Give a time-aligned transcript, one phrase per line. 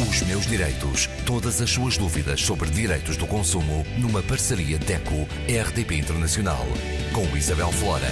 [0.00, 1.08] Os meus direitos.
[1.26, 6.64] Todas as suas dúvidas sobre direitos do consumo numa parceria DECO-RDP Internacional.
[7.12, 8.06] Com Isabel Flora.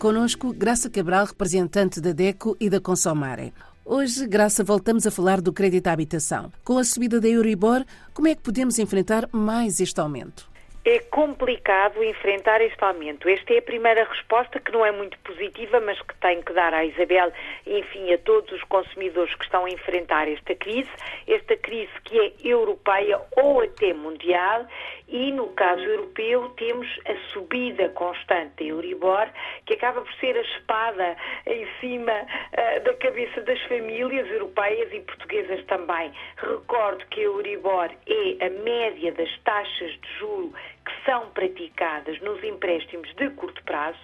[0.00, 3.54] Conosco, Graça Cabral, representante da DECO e da Consomare.
[3.84, 6.52] Hoje, Graça, voltamos a falar do crédito à habitação.
[6.64, 10.51] Com a subida da Euribor, como é que podemos enfrentar mais este aumento?
[10.84, 13.28] É complicado enfrentar este aumento.
[13.28, 16.74] Esta é a primeira resposta que não é muito positiva, mas que tenho que dar
[16.74, 17.32] à Isabel,
[17.64, 20.90] enfim, a todos os consumidores que estão a enfrentar esta crise,
[21.28, 24.66] esta crise que é europeia ou até mundial,
[25.06, 29.28] e no caso europeu temos a subida constante da Euribor,
[29.66, 35.00] que acaba por ser a espada em cima uh, da cabeça das famílias europeias e
[35.00, 36.10] portuguesas também.
[36.38, 40.52] Recordo que a Euribor é a média das taxas de juro
[40.84, 43.98] que são praticadas nos empréstimos de curto prazo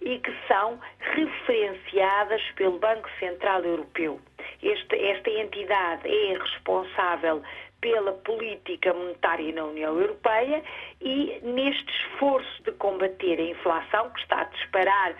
[0.00, 4.20] e que são referenciadas pelo Banco Central Europeu.
[4.62, 7.42] Este, esta entidade é responsável
[7.80, 10.62] pela política monetária na União Europeia
[11.00, 15.14] e neste esforço de combater a inflação que está a disparar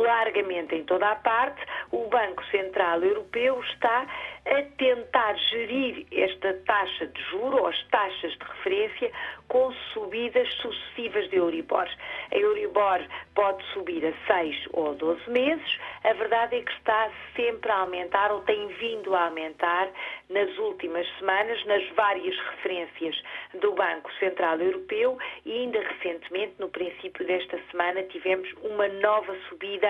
[0.00, 4.06] largamente em toda a parte, o Banco Central Europeu está
[4.46, 9.12] a tentar gerir esta taxa de juro ou as taxas de referência
[9.48, 11.88] com subidas sucessivas de Euribor.
[12.32, 13.00] A Euribor
[13.34, 18.32] pode subir a 6 ou 12 meses, a verdade é que está sempre a aumentar
[18.32, 19.88] ou tem vindo a aumentar
[20.28, 23.22] nas últimas semanas nas várias referências
[23.60, 29.81] do Banco Central Europeu e ainda recentemente, no princípio desta semana, tivemos uma nova subida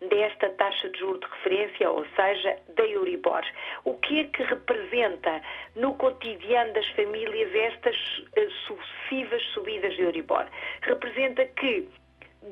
[0.00, 3.42] desta taxa de juro de referência, ou seja, da Euribor.
[3.84, 5.42] O que é que representa
[5.76, 10.46] no cotidiano das famílias estas uh, sucessivas subidas de Euribor?
[10.82, 11.88] Representa que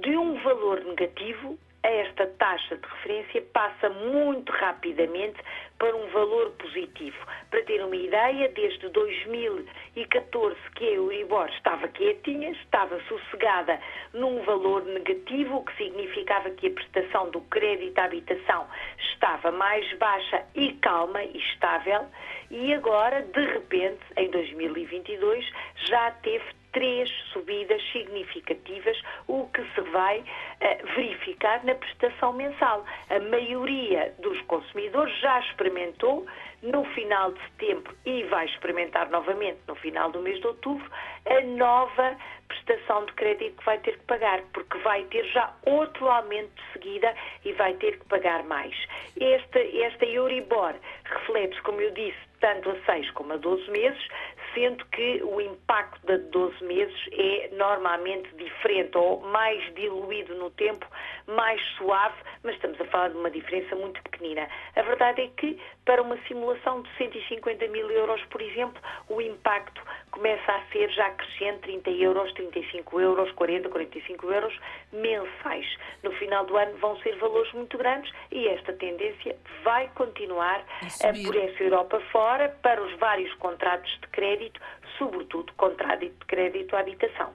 [0.00, 1.58] de um valor negativo
[1.90, 5.38] esta taxa de referência passa muito rapidamente
[5.78, 7.16] para um valor positivo.
[7.50, 13.80] Para ter uma ideia, desde 2014 que a Euribor estava quietinha, estava sossegada
[14.12, 18.66] num valor negativo, o que significava que a prestação do crédito à habitação
[19.12, 22.06] estava mais baixa e calma e estável,
[22.50, 25.48] e agora, de repente, em 2022,
[25.86, 29.47] já teve três subidas significativas, o
[29.90, 32.84] vai uh, verificar na prestação mensal.
[33.10, 36.26] A maioria dos consumidores já experimentou
[36.62, 40.90] no final de setembro e vai experimentar novamente no final do mês de outubro
[41.26, 42.16] a nova
[42.48, 46.72] prestação de crédito que vai ter que pagar, porque vai ter já outro aumento de
[46.72, 48.74] seguida e vai ter que pagar mais.
[49.20, 54.08] Esta, esta Euribor reflete, como eu disse, tanto a 6 como a 12 meses,
[54.58, 60.84] sendo que o impacto de 12 meses é normalmente diferente ou mais diluído no tempo,
[61.28, 64.48] mais suave, mas estamos a falar de uma diferença muito pequenina.
[64.74, 69.82] A verdade é que para uma simulação de 150 mil euros, por exemplo, o impacto
[70.10, 74.58] começa a ser já crescente, 30 euros, 35 euros, 40, 45 euros
[74.92, 75.66] mensais.
[76.02, 81.24] No final do ano vão ser valores muito grandes e esta tendência vai continuar a
[81.24, 84.60] por essa Europa fora para os vários contratos de crédito,
[84.96, 87.34] sobretudo contrato de crédito à habitação.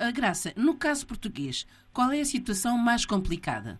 [0.00, 3.78] A Graça, no caso português, qual é a situação mais complicada?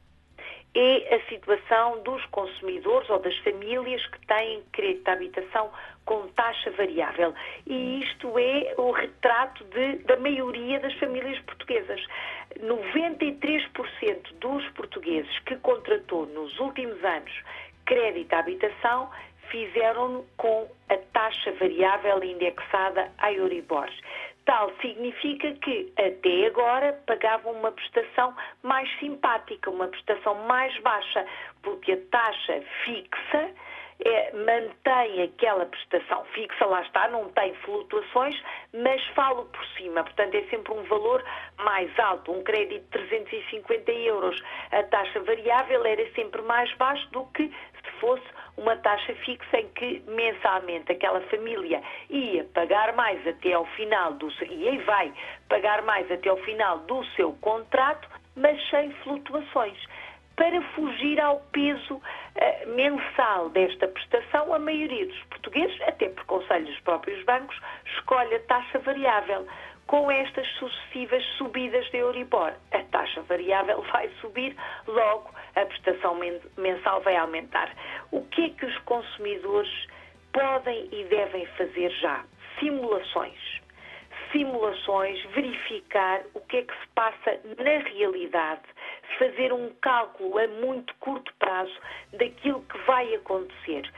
[0.73, 5.71] é a situação dos consumidores ou das famílias que têm crédito à habitação
[6.05, 7.35] com taxa variável.
[7.67, 12.01] E isto é o retrato de, da maioria das famílias portuguesas.
[12.61, 17.33] 93% dos portugueses que contratou nos últimos anos
[17.85, 19.11] crédito à habitação
[19.51, 23.89] fizeram com a taxa variável indexada à Euribor.
[24.51, 28.35] Tal significa que até agora pagavam uma prestação
[28.65, 31.25] mais simpática, uma prestação mais baixa,
[31.63, 33.55] porque a taxa fixa
[34.05, 40.35] é, mantém aquela prestação fixa, lá está, não tem flutuações, mas falo por cima, portanto
[40.35, 41.25] é sempre um valor
[41.59, 42.33] mais alto.
[42.33, 47.91] Um crédito de 350 euros, a taxa variável era sempre mais baixo do que se
[48.01, 54.15] fosse uma taxa fixa em que mensalmente aquela família ia pagar mais até ao final
[54.15, 55.13] do e vai
[55.49, 59.79] pagar mais até ao final do seu contrato, mas sem flutuações.
[60.37, 66.65] Para fugir ao peso uh, mensal desta prestação, a maioria dos portugueses, até por conselho
[66.65, 69.47] dos próprios bancos, escolhe a taxa variável
[69.91, 72.53] com estas sucessivas subidas de Euribor.
[72.71, 74.57] A taxa variável vai subir,
[74.87, 76.17] logo a prestação
[76.57, 77.75] mensal vai aumentar.
[78.13, 79.89] O que é que os consumidores
[80.33, 82.25] podem e devem fazer já?
[82.61, 83.61] Simulações.
[84.31, 88.63] Simulações, verificar o que é que se passa na realidade,
[89.19, 91.75] fazer um cálculo a muito curto prazo
[92.13, 93.91] daquilo que vai acontecer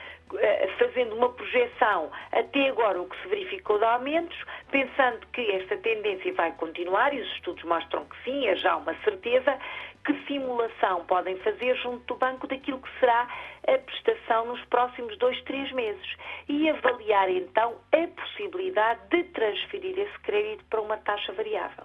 [0.78, 4.36] fazendo uma projeção até agora o que se verificou de aumentos,
[4.70, 8.94] pensando que esta tendência vai continuar, e os estudos mostram que sim, é já uma
[9.02, 9.58] certeza,
[10.04, 13.28] que simulação podem fazer junto do banco daquilo que será
[13.68, 16.16] a prestação nos próximos dois, três meses
[16.48, 21.84] e avaliar então a possibilidade de transferir esse crédito para uma taxa variável.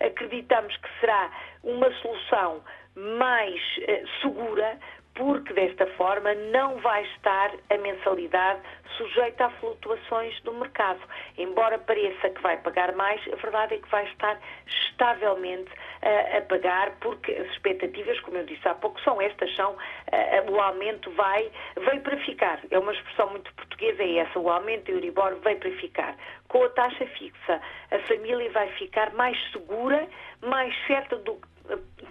[0.00, 1.30] Acreditamos que será
[1.62, 2.62] uma solução
[2.94, 4.78] mais eh, segura,
[5.14, 8.60] porque desta forma não vai estar a mensalidade
[8.96, 11.00] sujeita a flutuações do mercado.
[11.36, 16.40] Embora pareça que vai pagar mais, a verdade é que vai estar estavelmente uh, a
[16.42, 21.10] pagar, porque as expectativas, como eu disse há pouco, são estas, são uh, o aumento
[21.12, 22.60] vai, veio para ficar.
[22.70, 26.16] É uma expressão muito portuguesa, é essa, o aumento do Euribor veio para ficar.
[26.48, 27.60] Com a taxa fixa,
[27.90, 30.08] a família vai ficar mais segura,
[30.40, 31.53] mais certa do que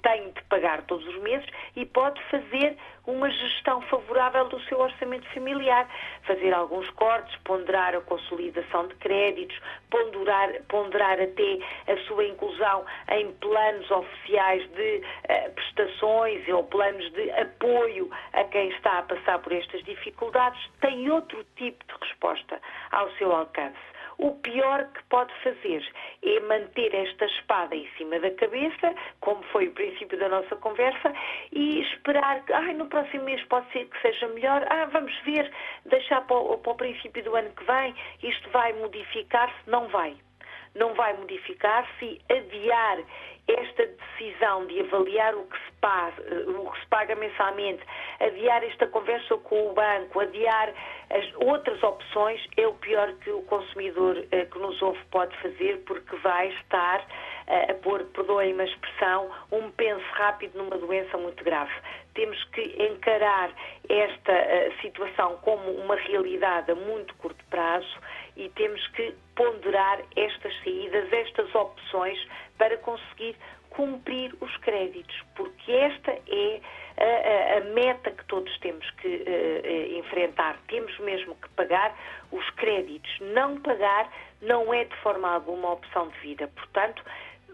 [0.01, 5.27] tem de pagar todos os meses e pode fazer uma gestão favorável do seu orçamento
[5.33, 5.87] familiar,
[6.25, 9.57] fazer alguns cortes, ponderar a consolidação de créditos,
[9.89, 11.59] ponderar, ponderar até
[11.91, 18.69] a sua inclusão em planos oficiais de uh, prestações ou planos de apoio a quem
[18.69, 22.59] está a passar por estas dificuldades, tem outro tipo de resposta
[22.91, 23.92] ao seu alcance.
[24.17, 25.85] O pior que pode fazer
[26.23, 31.13] é manter esta espada em cima da cabeça, como foi o princípio da nossa conversa,
[31.51, 35.51] e esperar que, ai, no próximo mês pode ser que seja melhor, ah, vamos ver,
[35.85, 40.15] deixar para o, para o princípio do ano que vem, isto vai modificar-se, não vai
[40.75, 42.99] não vai modificar-se e adiar
[43.47, 47.83] esta decisão de avaliar o que, se paga, o que se paga mensalmente,
[48.19, 50.73] adiar esta conversa com o banco, adiar
[51.09, 55.83] as outras opções, é o pior que o consumidor eh, que nos ouve pode fazer,
[55.85, 57.05] porque vai estar eh,
[57.47, 61.71] a pôr, perdoem-me a expressão, um penso rápido numa doença muito grave.
[62.13, 63.51] Temos que encarar
[63.89, 67.97] esta situação como uma realidade a muito curto prazo
[68.37, 72.19] e temos que ponderar estas saídas, estas opções
[72.57, 73.35] para conseguir
[73.73, 76.61] cumprir os créditos, porque esta é
[76.97, 80.59] a, a, a meta que todos temos que uh, enfrentar.
[80.67, 81.95] Temos mesmo que pagar
[82.31, 83.11] os créditos.
[83.19, 84.11] Não pagar
[84.41, 86.47] não é de forma alguma opção de vida.
[86.55, 87.03] Portanto,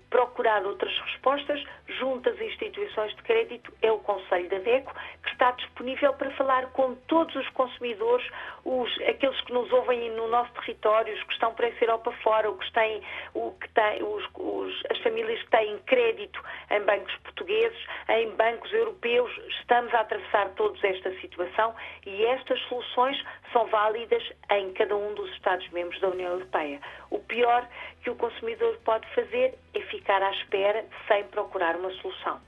[0.09, 1.63] procurar outras respostas
[1.99, 6.67] junto às instituições de crédito é o Conselho da DECO, que está disponível para falar
[6.71, 8.25] com todos os consumidores,
[8.65, 12.49] os, aqueles que nos ouvem no nosso território, os que estão para essa Europa fora,
[12.49, 13.01] os que têm,
[13.33, 16.41] o que têm, os, os, as famílias que têm crédito
[16.71, 17.79] em bancos portugueses,
[18.09, 19.31] em bancos europeus.
[19.59, 21.75] Estamos a atravessar todos esta situação
[22.05, 26.79] e estas soluções são válidas em cada um dos Estados-membros da União Europeia.
[27.09, 27.67] O pior
[28.03, 32.39] que o consumidor pode fazer é ficar à espera sem procurar uma solução.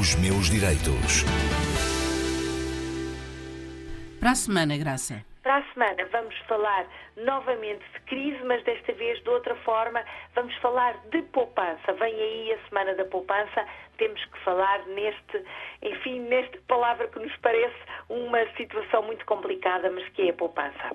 [0.00, 1.24] Os meus direitos.
[4.20, 5.24] Para a semana, Graça.
[5.42, 6.86] Para a semana vamos falar
[7.16, 10.04] novamente de crise, mas desta vez de outra forma.
[10.34, 11.92] Vamos falar de poupança.
[11.94, 13.64] Vem aí a semana da poupança.
[13.96, 15.42] Temos que falar neste,
[15.82, 20.94] enfim, nesta palavra que nos parece uma situação muito complicada, mas que é a poupança.